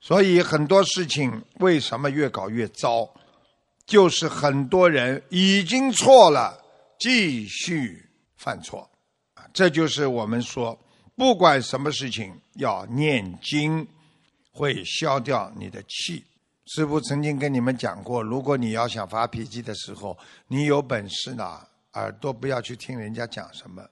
[0.00, 3.08] 所以很多事情为什么越搞越糟，
[3.84, 6.56] 就是很多人已经错了，
[6.98, 8.88] 继续犯错，
[9.52, 10.78] 这就是我们说，
[11.16, 13.86] 不管什么事情要念经，
[14.52, 16.24] 会消掉你的气。
[16.66, 21.60] 师父曾经跟你们讲过，如果你要想发脾气的时候，你有本事呢，
[21.94, 23.82] 耳朵不要去听人家讲什么，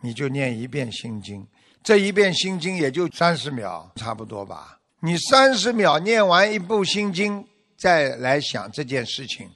[0.00, 1.46] 你就念一遍心经，
[1.82, 4.78] 这一遍心经也就三十秒，差不多吧。
[5.00, 7.46] 你三十秒念完一部心经，
[7.76, 9.50] 再来想这件事情，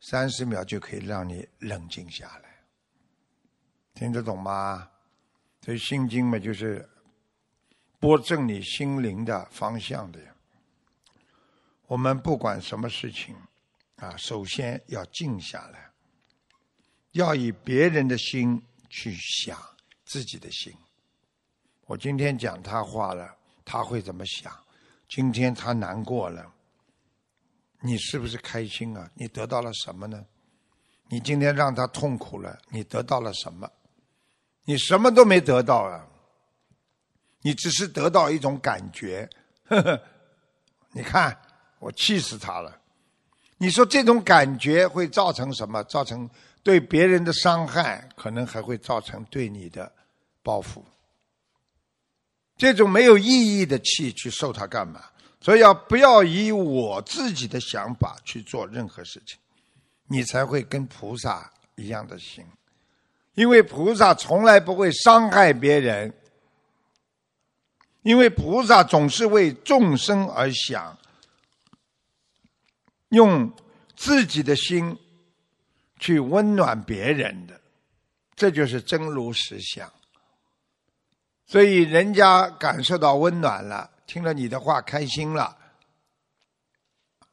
[0.00, 2.50] 三十秒就可以让你冷静下来。
[3.94, 4.88] 听得懂吗？
[5.64, 6.88] 所以心经嘛，就是
[8.00, 10.34] 拨正你心灵的方向的呀。
[11.86, 13.36] 我们不管什么事情，
[13.96, 15.90] 啊，首先要静下来，
[17.12, 19.56] 要以别人的心去想
[20.04, 20.72] 自己的心。
[21.86, 24.52] 我今天讲他话了，他会怎么想？
[25.14, 26.50] 今天他难过了，
[27.80, 29.10] 你是不是开心啊？
[29.12, 30.24] 你得到了什么呢？
[31.10, 33.70] 你今天让他痛苦了，你得到了什么？
[34.64, 36.08] 你什么都没得到啊！
[37.42, 39.28] 你只是得到一种感觉，
[39.64, 40.02] 呵呵，
[40.92, 41.36] 你看。
[41.78, 42.80] 我气死他了！
[43.58, 45.82] 你说这种感觉会造成什么？
[45.82, 46.30] 造成
[46.62, 49.92] 对别人的伤害，可能还会造成对你的
[50.44, 50.84] 报复。
[52.62, 55.02] 这种没有意义的气去受它干嘛？
[55.40, 59.36] 所以要不要以我自己的想法去做任何事情，
[60.06, 62.44] 你才会跟菩萨一样的心。
[63.34, 66.14] 因为菩萨从来不会伤害别人，
[68.02, 70.96] 因为菩萨总是为众生而想。
[73.08, 73.52] 用
[73.96, 74.96] 自己的心
[75.98, 77.60] 去温暖别人的，
[78.36, 79.92] 这就是真如实相。
[81.52, 85.54] 所以人家感受到温暖了，听了你的话开心了，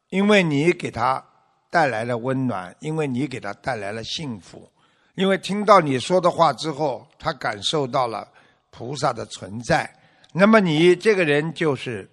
[0.09, 1.25] 因为你给他
[1.69, 4.69] 带来了温暖，因为你给他带来了幸福，
[5.15, 8.29] 因为听到你说的话之后，他感受到了
[8.71, 9.89] 菩萨的存在，
[10.33, 12.11] 那么你这个人就是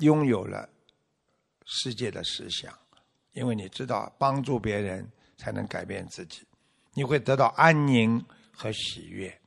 [0.00, 0.68] 拥有了
[1.64, 2.70] 世界的实相。
[3.32, 6.46] 因为你知道，帮助别人才能改变自己，
[6.92, 8.22] 你会得到安宁
[8.52, 9.40] 和喜悦。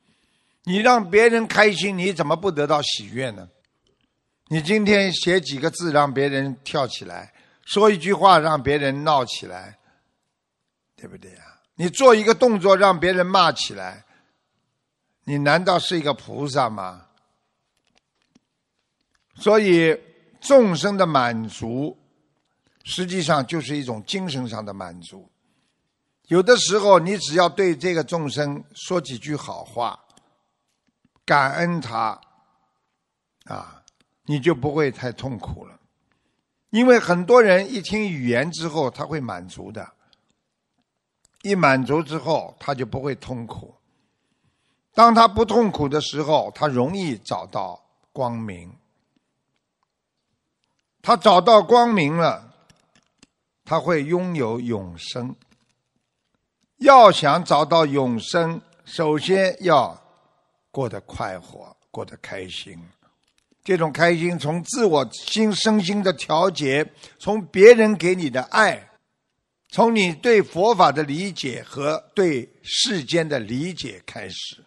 [0.69, 3.49] 你让别人开心，你怎么不得到喜悦呢？
[4.49, 7.33] 你今天写几个字让别人跳起来，
[7.65, 9.79] 说一句话让别人闹起来，
[10.95, 11.39] 对不对呀？
[11.73, 14.05] 你做一个动作让别人骂起来，
[15.23, 17.03] 你难道是一个菩萨吗？
[19.37, 19.99] 所以
[20.39, 21.97] 众生的满足。
[22.85, 25.27] 实际上就是一种精神上的满足。
[26.27, 29.99] 有的时候，你只要对这个众生说几句好话，
[31.29, 32.19] 感恩他，
[33.45, 33.83] 啊，
[34.23, 35.79] 你就不会太痛苦了。
[36.71, 39.87] 因为很多人一听语言之后，他会满足的。
[41.43, 43.75] 一满足之后，他就不会痛苦。
[44.95, 47.79] 当他不痛苦的时候，他容易找到
[48.11, 48.73] 光明。
[51.03, 52.55] 他找到光明了。
[53.63, 55.35] 他会拥有永生。
[56.77, 59.95] 要想找到永生，首先要
[60.71, 62.79] 过得快活，过得开心。
[63.63, 68.89] 这种开心从自我心身心的调节，从别人给你的爱，
[69.69, 74.63] 从你对佛法的理解和对世间的理解开始，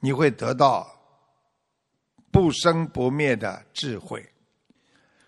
[0.00, 0.86] 你会得到
[2.30, 4.24] 不生不灭的智慧。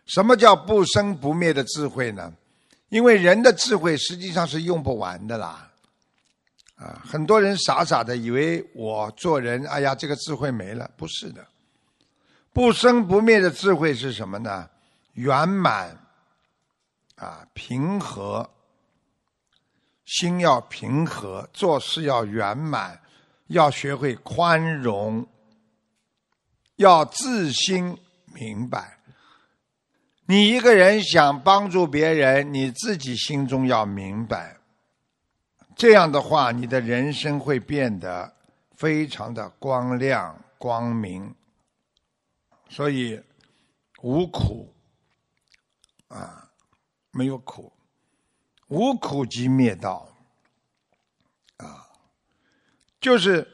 [0.06, 2.32] 什么叫不生不灭的智慧呢？
[2.90, 5.72] 因为人的智慧实际上是用不完的啦，
[6.76, 11.46] 啊，很多人傻傻的以为我做人，哎呀，这个智慧没了，不是的，
[12.52, 14.68] 不生不灭的智慧是什么呢？
[15.12, 15.96] 圆满，
[17.14, 18.50] 啊，平和，
[20.04, 23.00] 心要平和，做事要圆满，
[23.46, 25.24] 要学会宽容，
[26.76, 27.96] 要自心
[28.32, 28.98] 明白。
[30.26, 34.56] 你一个人想帮助别人，你自己心中要明白，
[35.76, 38.32] 这样的话，你的人生会变得
[38.76, 41.34] 非常的光亮光明。
[42.68, 43.22] 所以
[44.02, 44.74] 无苦
[46.08, 46.48] 啊，
[47.10, 47.72] 没有苦，
[48.68, 50.08] 无苦即灭道
[51.58, 51.86] 啊，
[53.00, 53.46] 就是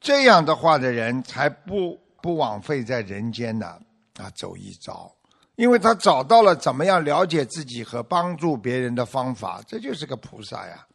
[0.00, 3.80] 这样的话的人，才不不枉费在人间呢
[4.16, 5.14] 啊走一遭。
[5.56, 10.86] 因为他找到了怎么样了解自己和帮助别人的方法，这就是个菩萨呀。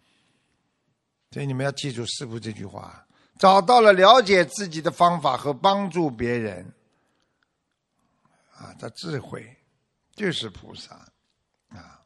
[1.32, 3.06] 所以你们要记住师傅这句话：
[3.38, 6.74] 找到了了解自己的方法和帮助别人，
[8.54, 9.58] 啊，这智慧
[10.14, 10.96] 就是菩萨
[11.70, 12.02] 啊！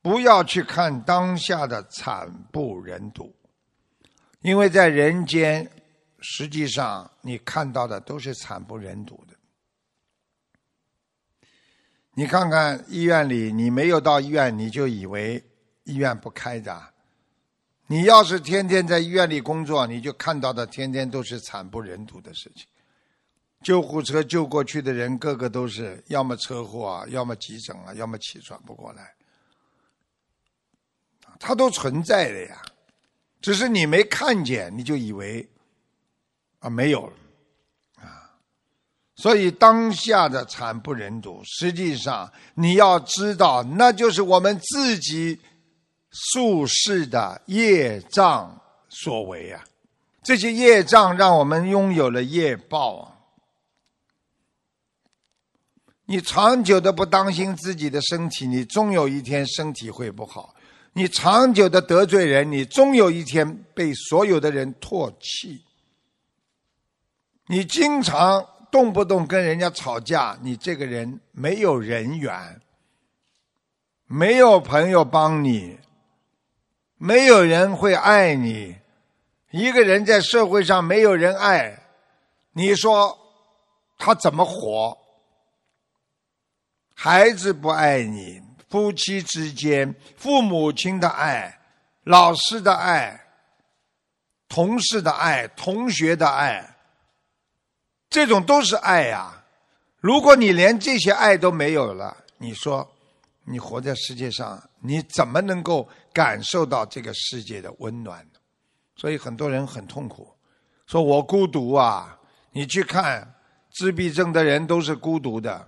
[0.00, 3.34] 不要去看当下的惨不忍睹，
[4.40, 5.70] 因为在人间，
[6.20, 9.34] 实际上你看到的都是惨不忍睹的。
[12.16, 15.42] 你看看医院里，你没有到医院，你就以为
[15.84, 16.90] 医院不开的。
[17.86, 22.66] 你要是天天在医院里工作，你就看到的天天都是惨不忍睹的事情。
[23.62, 29.14] 救护车救过去的人，个个都是要么车祸啊，要么急诊啊，要么气喘不过来，
[31.38, 32.62] 它都存在的呀，
[33.42, 35.46] 只是你没看见，你就以为
[36.60, 37.12] 啊没有了
[37.96, 38.32] 啊。
[39.14, 45.38] 所以当下的惨不忍睹，实际上你要知道，那就是我们自己。
[46.16, 49.64] 术士的业障所为啊，
[50.22, 53.18] 这些业障让我们拥有了业报啊。
[56.06, 60.54] 你长久的不当心自己的身体，你终有一天身体会不好；
[60.92, 65.64] 你长久的得罪人，你终有一天被所有的人唾弃；
[67.48, 72.60] 你经常动不动跟人家吵架，你这个人没有人缘，
[74.06, 75.76] 没有朋友帮你。
[77.06, 78.74] 没有人会爱你，
[79.50, 81.78] 一个人在社会上没有人爱，
[82.52, 83.18] 你说
[83.98, 84.96] 他怎么活？
[86.94, 88.40] 孩子不爱你，
[88.70, 91.60] 夫妻之间、父母亲的爱、
[92.04, 93.20] 老师的爱、
[94.48, 96.74] 同事的爱、同学的爱，
[98.08, 99.44] 这种都是爱呀。
[100.00, 102.90] 如果你连这些爱都没有了，你说
[103.44, 105.88] 你活在世界上，你怎么能够？
[106.14, 108.38] 感受到这个世界的温暖呢，
[108.94, 110.32] 所以很多人很痛苦，
[110.86, 112.16] 说我孤独啊！
[112.52, 113.34] 你去看
[113.72, 115.66] 自闭症的人都是孤独的，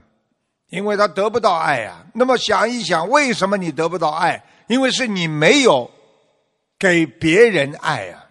[0.69, 2.07] 因为他得不到爱啊。
[2.15, 4.41] 那么想一想，为什么你得不到爱？
[4.69, 5.91] 因为是你没有
[6.79, 8.25] 给别人爱啊。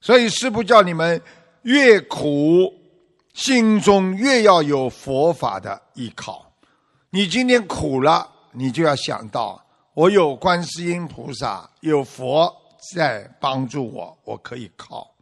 [0.00, 1.22] 所以师父叫你们
[1.62, 2.74] 越苦，
[3.34, 6.52] 心中越要有佛法的依靠。
[7.10, 9.62] 你今天苦了，你就要想到。
[9.94, 12.54] 我有观世音菩萨，有佛
[12.92, 15.14] 在帮助我，我可以靠。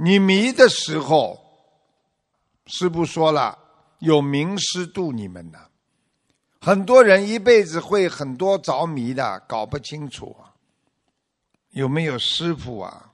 [0.00, 1.38] 你迷的时候，
[2.66, 3.56] 师傅说了，
[4.00, 5.70] 有名师度你们的。
[6.60, 10.50] 很多人一辈子会很多着迷的，搞不清楚啊，
[11.70, 13.12] 有没有师傅啊，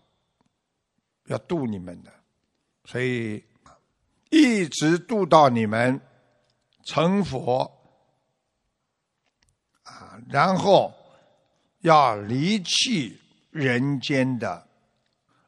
[1.26, 2.10] 要度你们的，
[2.86, 3.44] 所以
[4.30, 6.00] 一直度到你们
[6.86, 7.70] 成佛。
[9.86, 10.92] 啊然后
[11.80, 13.18] 要离弃
[13.50, 14.66] 人间的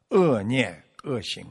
[0.09, 1.45] 恶念恶行。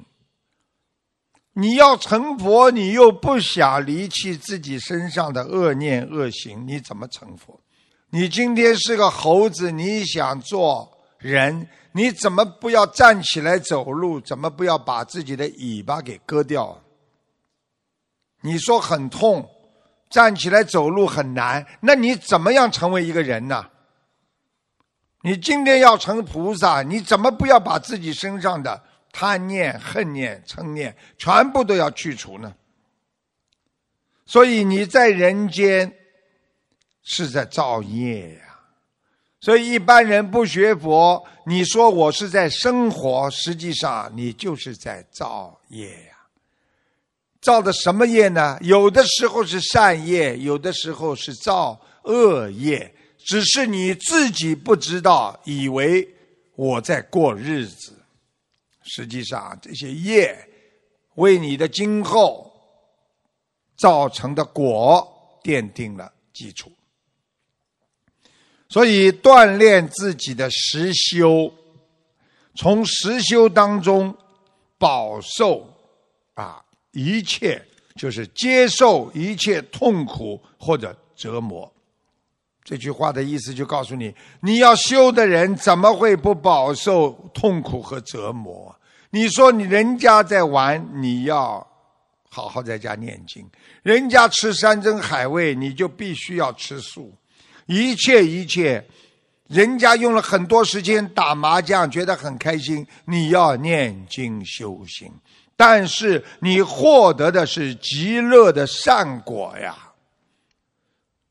[1.53, 7.61] 你要成佛，你又不想离弃自己身上的恶念恶行，你怎么成佛？
[8.11, 14.21] 你今天是个猴子，你想做人，你怎么不要站起来走路？
[14.21, 16.81] 怎么不要把自己的尾巴给割掉？
[18.41, 19.49] 你说很痛。
[20.11, 23.67] 站起来走路很难，那你怎么样成为一个人呢？
[25.23, 28.83] 你今天要成菩萨，你怎么不要把自己身上的
[29.13, 32.55] 贪念、恨念、嗔念全部都要去除呢？
[34.25, 35.93] 所以你在人间
[37.03, 38.41] 是在造业呀。
[39.41, 46.08] 所以一般人不学佛，你说我是在生活，实际上你就是在造业。
[47.41, 48.59] 造的什么业呢？
[48.61, 52.93] 有的时候是善业，有的时候是造恶业，
[53.25, 56.07] 只是你自己不知道，以为
[56.57, 57.95] 我在过日子。
[58.83, 60.37] 实际上，这些业
[61.15, 62.51] 为你的今后
[63.77, 65.07] 造成的果
[65.43, 66.73] 奠定了基础。
[68.69, 71.53] 所以，锻炼自己的实修，
[72.55, 74.15] 从实修当中
[74.77, 75.67] 饱受
[76.35, 76.65] 啊。
[76.93, 77.63] 一切
[77.97, 81.71] 就是接受一切痛苦或者折磨。
[82.65, 88.75] 这句话的意思就告诉你：你要修的人怎么会不饱受痛苦和折磨？
[89.11, 91.67] 你说你人家在玩，你要
[92.29, 93.43] 好好在家念经；
[93.83, 97.11] 人家吃山珍海味，你就必须要吃素。
[97.65, 98.87] 一切一切，
[99.47, 105.11] 人家用了很多时间打麻将，觉得很开心，你要念经修行。
[105.59, 109.77] 但是你获得的是极乐的善果呀！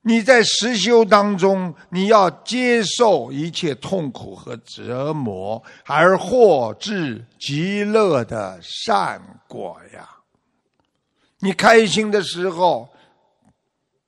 [0.01, 10.09] 你在实修当中，你要接受一切痛苦和折磨，而获至极乐的善果呀！
[11.39, 12.89] 你开心的时候，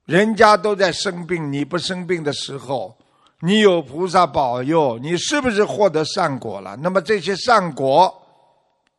[0.03, 2.97] 人家都在生病，你不生病的时候，
[3.39, 6.75] 你有菩萨保佑，你是不是获得善果了？
[6.75, 8.13] 那么这些善果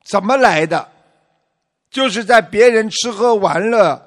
[0.06, 0.88] 怎么来的？
[1.90, 4.06] 就是在别人吃喝玩乐。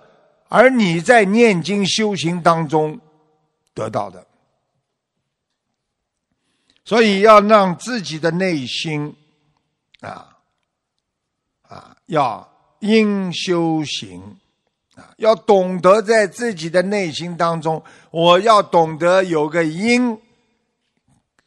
[0.49, 2.99] 而你在念经修行当中
[3.73, 4.23] 得到的，
[6.85, 9.15] 所以要让自己的内心
[10.01, 10.37] 啊
[11.63, 12.47] 啊要
[12.81, 14.21] 因修行
[14.93, 20.15] 啊，要懂得在自己的内心当中，我要懂得有个因，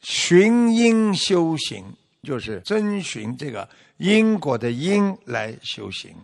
[0.01, 1.85] 寻因修行，
[2.23, 6.15] 就是遵循这个因果的因来修行。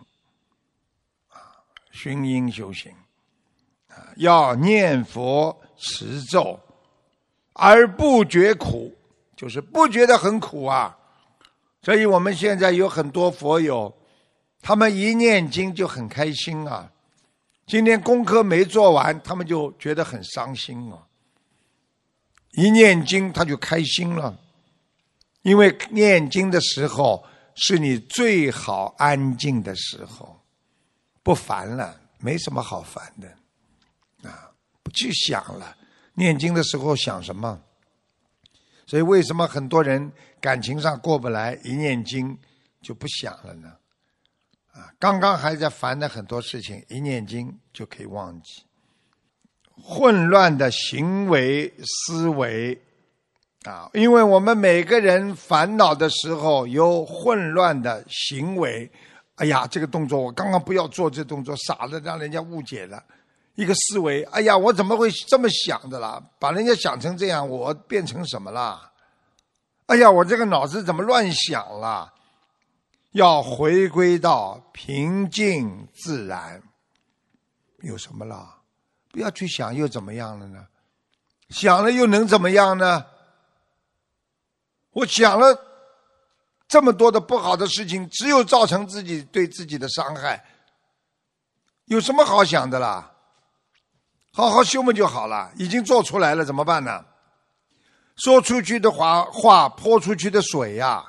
[1.28, 1.38] 啊
[1.90, 2.92] 熏因修行，
[3.86, 6.58] 啊，要念佛持咒，
[7.52, 8.92] 而不觉苦，
[9.36, 10.98] 就是不觉得很苦啊。
[11.82, 13.96] 所以我们现在有很多佛友，
[14.60, 16.90] 他们一念经就很开心啊。
[17.66, 20.98] 今天功课没做完，他们就觉得很伤心啊。
[22.52, 24.36] 一念经他就开心了，
[25.42, 27.24] 因为念经的时候
[27.54, 30.40] 是你最好安静的时候。
[31.22, 35.74] 不烦了，没什么好烦的，啊，不去想了。
[36.12, 37.60] 念经的时候想什么？
[38.86, 42.38] 所以为什么很多人感情上过不来，一念经
[42.82, 43.72] 就不想了呢？
[44.72, 48.62] 啊，刚刚还在烦的很多事情，一念经就可以忘记。
[49.82, 51.72] 混乱的行为
[52.06, 52.78] 思维，
[53.64, 58.90] 啊，因为我们每个人烦恼的时候有混乱的行为。
[59.36, 63.02] 哎呀，这个动作我刚刚不要做，这动作傻了，让人家误解了。
[63.56, 66.22] 一个思维，哎呀，我怎么会这么想的啦？
[66.38, 68.92] 把人家想成这样，我变成什么了？
[69.86, 72.12] 哎呀，我这个脑子怎么乱想了？
[73.12, 76.62] 要回归到平静自然，
[77.82, 78.56] 有什么了？
[79.10, 80.66] 不要去想，又怎么样了呢？
[81.48, 83.04] 想了又能怎么样呢？
[84.94, 85.70] 我想了。
[86.66, 90.42] 这么多的不好的事情，只有造成自己对自己的伤害，
[91.84, 93.12] 有什么好想的啦？
[94.32, 97.04] 好好修嘛就好了，已经做出来了，怎么办呢？
[98.16, 101.04] 说出去的话，话泼出去的水呀，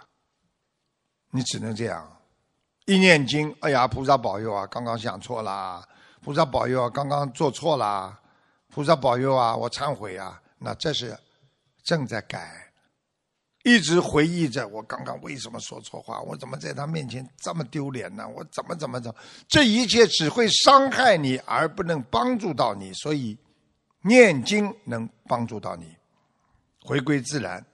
[1.32, 2.20] 你只能这样。
[2.86, 5.88] 一念经，哎呀，菩萨保佑啊，刚刚想错了，
[6.22, 8.20] 菩萨保佑啊，刚刚做错了，
[8.70, 11.18] 菩萨保佑啊，我忏悔啊，那这是
[11.84, 12.65] 正在改。
[13.66, 18.24] 一直回忆着我刚刚为什么说错话，我怎么在他面前这么丢脸呢？
[18.28, 19.14] 我怎么怎么着？
[19.48, 22.94] 这一切只会伤害你，而不能帮助到你。
[22.94, 23.36] 所以，
[24.04, 25.98] 念经能帮助到你，
[26.84, 27.66] 回归自然，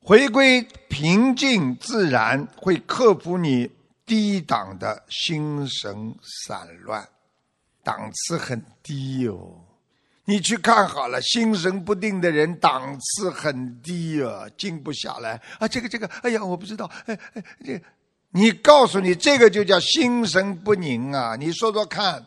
[0.00, 3.70] 回归平静自然，会克服你
[4.04, 6.12] 低档的心神
[6.44, 7.08] 散乱，
[7.84, 9.64] 档次很低哟。
[10.24, 15.66] 你去看好了，心神不定的人档次很低啊，静不下来啊。
[15.66, 17.82] 这个这个，哎呀，我不知道，哎哎，这
[18.30, 21.34] 你告诉你，这个就叫心神不宁啊。
[21.34, 22.24] 你说说看，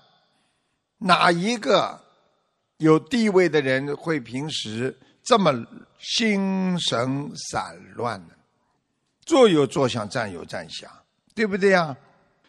[0.98, 2.00] 哪一个
[2.78, 5.54] 有地位的人会平时这么
[5.98, 8.34] 心神散乱呢？
[9.26, 10.92] 坐有坐相，站有站相，
[11.34, 11.96] 对不对呀？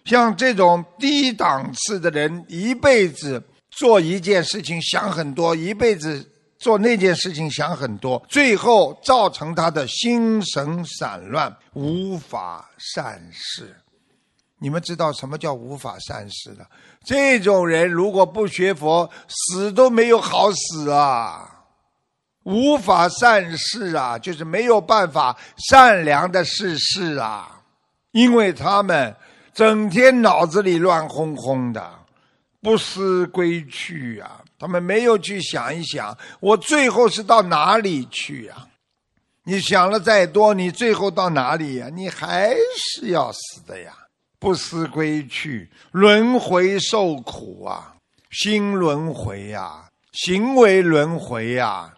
[0.04, 3.40] 像这种低档次的人，一辈子。
[3.76, 6.26] 做一件事情想很多，一辈子
[6.58, 13.76] 做那件事情想很多，最后造成他的心神散乱，无法善事。
[14.58, 16.66] 你们知道什么叫无法善事的？
[17.04, 21.52] 这种人如果不学佛，死都没有好死啊！
[22.44, 25.36] 无法善事啊，就是没有办法
[25.68, 27.60] 善良的事事啊，
[28.12, 29.14] 因为他们
[29.52, 32.05] 整天脑子里乱哄哄的。
[32.66, 34.42] 不思归去啊！
[34.58, 38.56] 他们没有去想一想，我最后是到哪里去呀？
[39.44, 41.88] 你想了再多，你最后到哪里呀？
[41.94, 43.92] 你还是要死的呀！
[44.40, 47.94] 不思归去，轮回受苦啊！
[48.32, 51.94] 心轮回呀，行为轮回呀，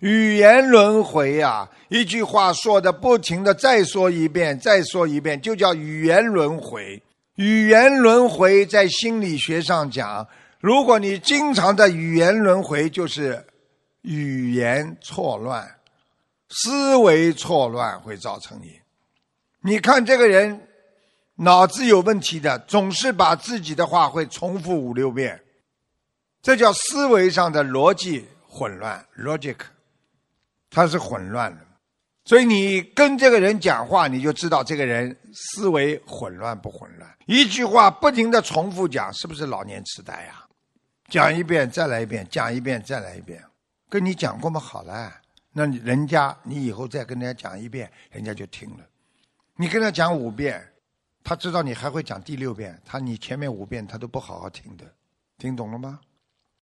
[0.00, 1.68] 语言轮回呀！
[1.90, 7.00] 一句话说的不停的，再说一遍，再说一遍，就叫语言轮回。
[7.38, 10.26] 语言轮回在心理学上讲，
[10.58, 13.46] 如果你经常的语言轮回，就是
[14.02, 15.76] 语言错乱、
[16.48, 18.80] 思维错乱会造成你。
[19.60, 20.66] 你看这个人
[21.36, 25.40] 脑子有问题的，总是把自己的话会重复五六遍，
[26.42, 29.58] 这叫思维上的逻辑混乱 （logic），
[30.68, 31.67] 它是混乱的。
[32.28, 37.10] 所以你跟这个人讲话，你就知道这个人思维混乱不混乱。
[37.24, 40.44] 一句话不停的重复讲，是不是老年痴呆呀？
[41.08, 43.42] 讲一遍再来一遍，讲一遍再来一遍，
[43.88, 44.60] 跟你讲过吗？
[44.60, 45.10] 好了，
[45.54, 48.84] 那人家你以后再跟人家讲一遍，人家就听了。
[49.56, 50.62] 你跟他讲五遍，
[51.24, 54.84] 他知道你还会讲第六遍，他你前面五遍他都不好好听的，
[55.38, 55.98] 听懂了吗？